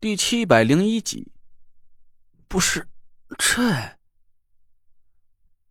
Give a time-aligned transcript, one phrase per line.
[0.00, 1.32] 第七百零一集，
[2.46, 2.86] 不是
[3.36, 3.98] 这。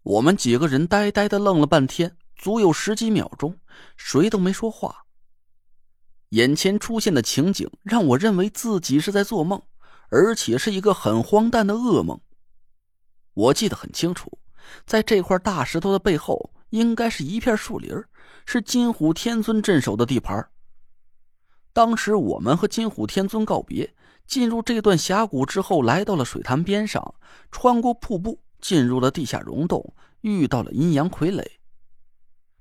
[0.03, 3.57] 我们几个人呆呆的愣了半天，足有十几秒钟，
[3.95, 5.05] 谁都没说话。
[6.31, 9.61] 眼前出现的情景让我认为自己是在做梦，
[10.09, 12.19] 而且是一个很荒诞的噩梦。
[13.33, 14.37] 我记得很清楚，
[14.85, 17.95] 在这块大石头的背后，应该是一片树林，
[18.45, 20.49] 是金虎天尊镇守的地盘。
[21.77, 23.93] 当时我们和金虎天尊告别。
[24.25, 27.13] 进入这段峡谷之后，来到了水潭边上，
[27.51, 31.45] 穿过瀑布，进入了地下溶洞，遇到了阴阳傀儡。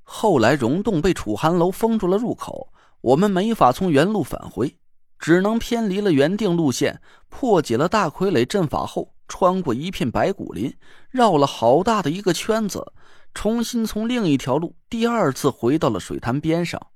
[0.03, 4.77] 后来溶洞被楚寒楼封住了入口，我们没法从原路返回，
[5.19, 10.77] 只能偏离了原定路线，破解了大傀儡阵法后，穿过一片白骨林，
[11.09, 12.93] 绕了好大的一个圈子，
[13.33, 16.89] 重新从另一条路第二次回到了水潭边上。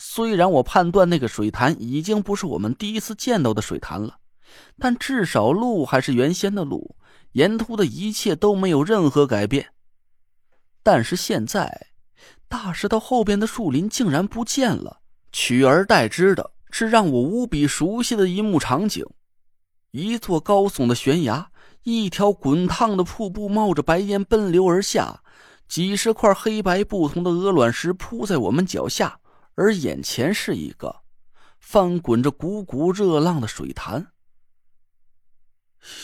[0.00, 4.18] 虽然我判断那个水潭已经不是我们第一次见到的水潭了，
[4.78, 6.94] 但至少路还是原先的路，
[7.32, 9.72] 沿途的一切都没有任何改变。
[10.84, 11.88] 但是现在，
[12.48, 15.00] 大石头后边的树林竟然不见了，
[15.32, 19.04] 取而代之的是让我无比熟悉的一幕场景：
[19.90, 21.50] 一座高耸的悬崖，
[21.82, 25.22] 一条滚烫的瀑布冒着白烟奔流而下，
[25.66, 29.18] 几十块黑白不同的鹅卵石铺在我们脚下。
[29.58, 31.02] 而眼前是一个
[31.58, 34.12] 翻滚着股股热浪的水潭，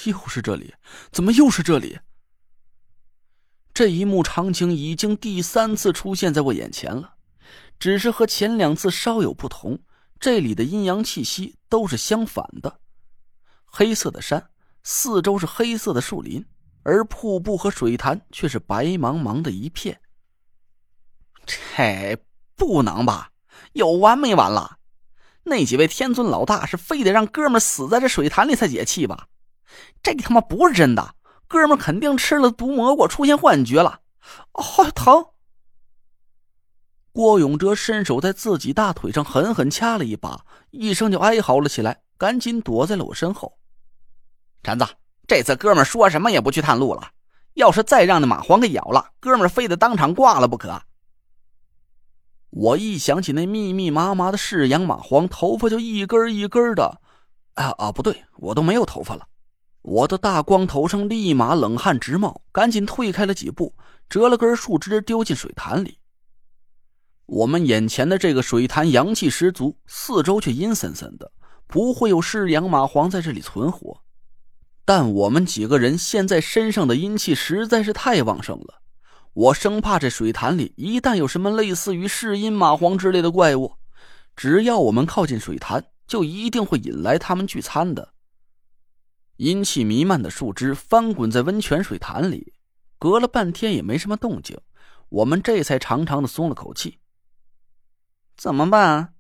[0.07, 0.75] 又是这里？
[1.13, 2.01] 怎么又是这里？
[3.73, 7.15] 这一幕场景已经第三次出现在我眼前了，
[7.79, 9.79] 只是和前两次稍有不同。
[10.19, 12.81] 这里的阴阳气息都是相反的，
[13.67, 14.51] 黑色的山，
[14.83, 16.45] 四周是黑色的树林，
[16.83, 20.01] 而瀑布和水潭却是白茫茫的一片。
[21.47, 22.19] 这
[22.57, 23.31] 不能吧？
[23.73, 24.79] 有完没完了？
[25.45, 29.29] 那几位天尊老大是非得让哥们死在这水潭里才解气吧？
[30.03, 31.15] 这他妈不是真的，
[31.47, 34.01] 哥们肯定吃了毒蘑菇出现幻觉了。
[34.53, 35.27] 哦，疼！
[37.13, 43.59] 郭永哲伸手在自己大腿上狠狠掐了一把，一声就哀嚎了起来，赶紧躲在了我身后。
[44.63, 44.87] 铲子，
[45.27, 47.11] 这次哥们说什么也不去探路了，
[47.53, 50.83] 要是再让那蚂蟥给咬了，哥们非得当场挂了不可。
[52.57, 57.01] 我一想起那密密麻麻的式阳蚂蟥，头发就一根一根的。
[57.55, 59.27] 啊啊，不对，我都没有头发了。
[59.83, 63.75] 我的大光头上立马冷汗直冒，赶紧退开了几步，
[64.09, 65.99] 折了根树枝丢进水潭里。
[67.27, 71.33] 我们眼前的这个水潭阳气十足，四周却阴森森的，
[71.67, 74.01] 不会有式阳蚂蟥在这里存活。
[74.85, 78.84] 但我们几个人现在身上的阴气实在是太旺盛了。
[79.35, 83.75] 我生怕这水潭里一旦有什么类似于噬阴蚂蟥之类的怪物，
[84.37, 88.15] 只要我们靠近水潭，就一定会引来他们聚餐的。
[89.39, 92.55] 阴气弥漫的树枝翻滚在温泉水潭里，
[93.01, 94.57] 隔了半天也没什么动静，
[95.09, 97.01] 我们这才长长的松了口气。
[98.37, 99.15] 怎么办？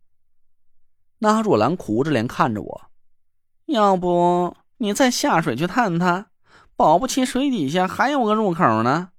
[1.18, 2.82] 那若兰苦着脸看着我，
[3.66, 6.30] 要不你再下水去探探，
[6.76, 9.10] 保不齐水底下还有个入口呢。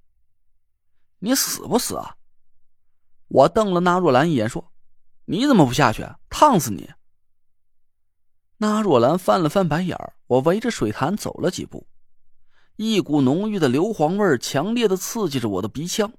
[1.26, 2.14] 你死不死啊？
[3.26, 4.70] 我瞪了那若兰一眼，说
[5.26, 6.06] ：“你怎么不下去？
[6.30, 6.88] 烫死你！”
[8.58, 10.12] 那若兰翻了翻白眼儿。
[10.28, 11.88] 我围着水潭走了几步，
[12.76, 16.12] 一股浓郁的硫磺味强烈的刺激着我的鼻腔，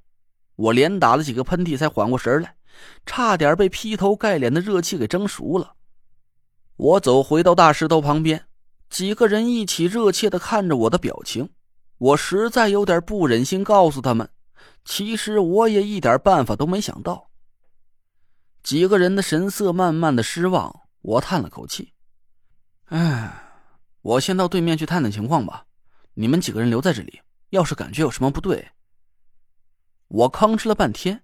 [0.58, 2.58] 我连打了几个喷嚏才缓过神来，
[3.06, 5.76] 差点被劈头盖脸的热气给蒸熟了。
[6.76, 8.46] 我走回到大石头旁边，
[8.90, 11.50] 几个人一起热切的看着我的表情，
[11.98, 14.30] 我实在有点不忍心告诉他们。
[14.88, 17.30] 其实我也一点办法都没想到。
[18.64, 21.92] 几个人的神色慢慢的失望，我叹了口气
[22.88, 23.44] ：“哎，
[24.02, 25.66] 我先到对面去探探情况吧。
[26.14, 28.66] 你们几个人留在这里，要是感觉有什么不对……”
[30.08, 31.22] 我吭哧了半天，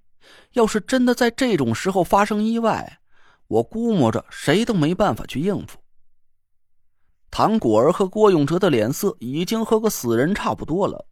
[0.52, 3.00] 要是真的在这种时候发生意外，
[3.48, 5.80] 我估摸着谁都没办法去应付。
[7.32, 11.08] 唐果儿和郭永哲的脸色已经和个死人差不多了。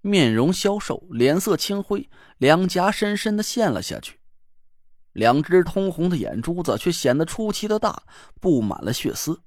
[0.00, 2.08] 面容消瘦，脸色青灰，
[2.38, 4.18] 两颊深深的陷了下去，
[5.12, 8.04] 两只通红的眼珠子却显得出奇的大，
[8.40, 9.40] 布满了血丝，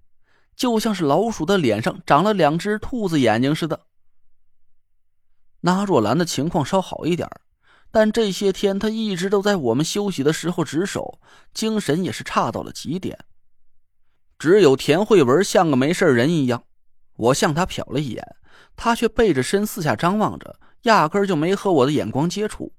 [0.55, 3.87] 就像是老鼠的脸上长了两只兔子眼睛似的。
[5.61, 7.29] 那若兰的情况稍好一点，
[7.91, 11.19] 但这些天她一直都在我们休息的时候值守，
[11.53, 13.17] 精神也是差到了极点。
[14.39, 16.63] 只有田慧文像个没事人一样，
[17.15, 18.35] 我向他瞟了一眼。
[18.83, 22.73] 他却背着身四下张望着，压根就没和我的眼光接触。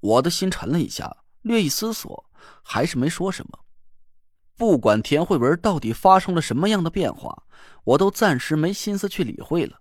[0.00, 2.28] 我的心沉了一下，略一思索，
[2.62, 3.58] 还是没说什么。
[4.58, 7.44] 不管田慧文到底发生了什么样的变化，
[7.84, 9.80] 我都暂时没心思去理会了。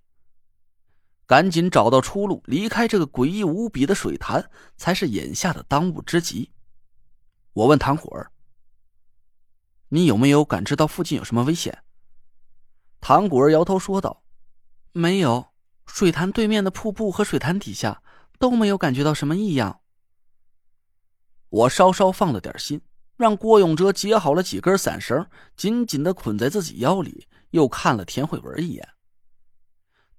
[1.25, 6.49] 赶紧找到出路，离开这个诡异无比的水潭，才是眼下的当务之急。
[7.51, 8.31] 我问唐果儿
[9.91, 11.83] ：“你有没有感知到附近有什么危险？”
[13.01, 14.23] 唐果儿摇头说道
[14.97, 15.47] ：“没有，
[15.85, 18.01] 水潭对面的瀑布和水潭底下
[18.39, 19.81] 都没有感觉到什么异样。”
[21.49, 22.81] 我稍稍放了点心。
[23.17, 25.25] 让郭永哲结好了几根伞绳，
[25.55, 28.89] 紧紧的捆在自己腰里，又看了田慧文一眼。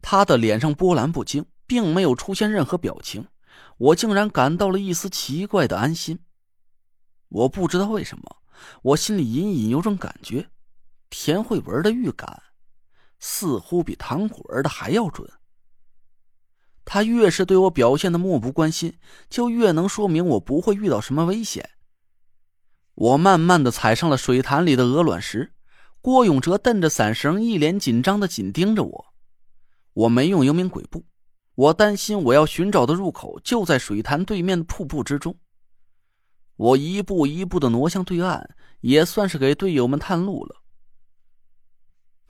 [0.01, 3.27] 他的脸上波澜不惊，并没有出现任何表情，
[3.77, 6.19] 我竟然感到了一丝奇怪的安心。
[7.29, 8.37] 我不知道为什么，
[8.81, 10.49] 我心里隐隐有种感觉，
[11.11, 12.43] 田慧文的预感
[13.19, 15.31] 似乎比唐果儿的还要准。
[16.85, 18.99] 他越是对我表现的漠不关心，
[19.29, 21.71] 就越能说明我不会遇到什么危险。
[22.95, 25.53] 我慢慢的踩上了水潭里的鹅卵石，
[26.01, 29.07] 郭永哲蹬着伞绳，一脸紧张的紧盯着我。
[29.93, 31.05] 我没用幽冥鬼步，
[31.57, 35.37] 我担心我要寻找的入口就在水潭对面的瀑布之中。
[36.55, 40.63] 我一步一步的挪向对岸，也算是给队友们探路了。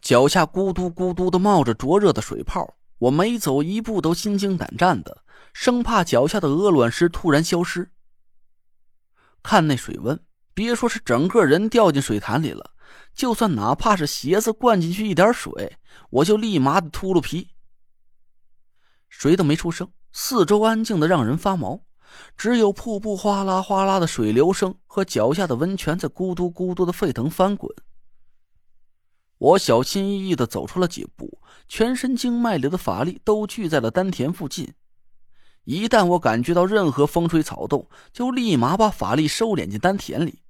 [0.06, 7.90] 脚下咕嘟咕嘟的冒着灼热的水泡，我每走一步都心惊胆战的，生怕脚下的鹅卵石突然消失。
[9.42, 10.16] 看那水温。
[10.54, 12.70] 别说是整个人掉进水潭里了，
[13.14, 15.76] 就算哪怕是鞋子灌进去一点水，
[16.10, 17.48] 我就立马的秃噜皮。
[19.08, 21.80] 谁都没出声，四周安静的让人发毛，
[22.36, 27.74] 只有瀑布哗啦哗啦的水流声和脚下的温泉在咕嘟咕嘟的沸腾翻滚。
[29.38, 34.72] 我小心翼翼的走出了几步，全身经脉里的法力都聚在了丹田附近。
[35.64, 40.42] 一旦我感觉到任何风吹草动，就立马把法力收敛进丹田里。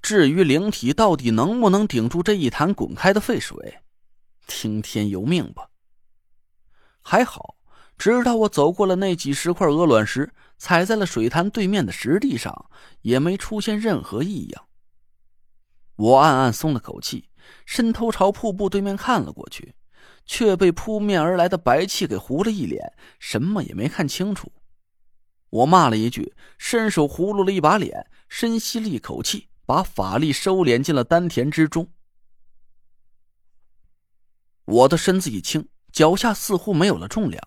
[0.00, 3.82] 至于灵体到底能不能顶住这一潭滚开的沸水，
[4.46, 5.68] 听天由命吧。
[7.02, 7.56] 还好，
[7.98, 12.70] 直到我走过了那几十块鹅卵石，踩在了水潭对面的石地上，
[13.02, 14.64] 也没出现任何异样。
[15.96, 17.28] 我暗暗松了口气，
[17.66, 19.74] 伸头朝瀑布对面看了过去，
[20.24, 24.52] 却被扑面而来的白气给糊了一脸，什么也没看清楚。
[25.50, 29.48] 我骂了一句，伸手葫芦了一把脸，深吸了一口气。
[29.66, 31.92] 把法力收敛进了丹田之中，
[34.64, 37.40] 我的身子一轻，脚下似乎没有了重量，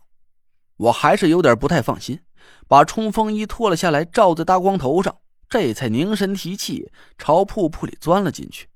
[0.77, 2.21] 我还是有点不太放心，
[2.65, 5.19] 把冲锋衣脱了下来罩在大光头上，
[5.49, 8.69] 这才凝神提气，朝瀑布里钻了进去。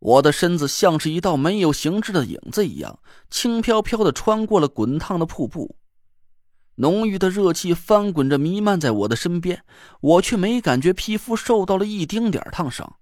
[0.00, 2.98] 我的身子像是一道没有形制的影子一样，
[3.30, 5.76] 轻飘飘的穿过了滚烫的瀑布。
[6.76, 9.62] 浓郁的热气翻滚着弥漫在我的身边，
[10.00, 12.96] 我却没感觉皮肤受到了一丁点烫伤。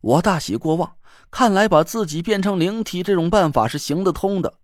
[0.00, 0.96] 我大喜过望，
[1.30, 4.60] 看来把自己变成灵体这种办法是行得通的。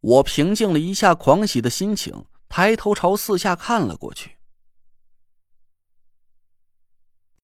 [0.00, 4.36] 我平静了一下狂喜的心情，抬头朝四下看了过去。